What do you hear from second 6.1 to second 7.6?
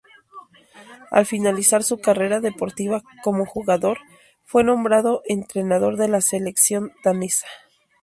selección danesa.